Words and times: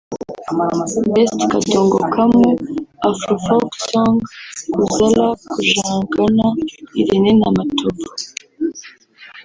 Best 1.13 1.37
Kadongo 1.51 1.97
Kamu/ 2.13 2.45
Afro 3.09 3.35
Folk 3.45 3.71
Song– 3.89 4.15
Kuzaala 4.73 5.27
Kujagaana– 5.51 6.47
Irene 6.99 7.31
Namatovu 7.39 8.05